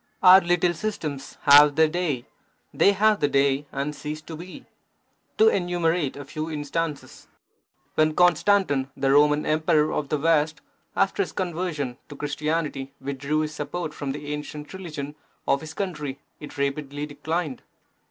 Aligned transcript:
Our 0.23 0.41
little 0.41 0.73
systems 0.73 1.37
have 1.43 1.75
their 1.75 1.87
day; 1.87 2.25
They 2.73 2.93
have 2.93 3.19
their 3.19 3.29
day 3.29 3.67
and 3.71 3.93
cease 3.95 4.19
to 4.23 4.35
be. 4.35 4.65
To 5.37 5.47
enumerate 5.47 6.17
a 6.17 6.25
few 6.25 6.49
instances. 6.49 7.27
When 7.93 8.15
Constantine, 8.15 8.89
the 8.97 9.11
Roman 9.11 9.45
Emperor 9.45 9.93
of 9.93 10.09
the 10.09 10.17
West, 10.17 10.59
after 10.95 11.21
his 11.21 11.33
conversion 11.33 11.99
to 12.09 12.15
Christianity, 12.15 12.93
withdrew 12.99 13.41
his 13.41 13.53
support 13.53 13.93
from 13.93 14.11
the 14.11 14.33
ancient 14.33 14.73
religion 14.73 15.13
of 15.47 15.61
his 15.61 15.75
country, 15.75 16.17
it 16.39 16.57
rapidly 16.57 17.05
declined. 17.05 17.61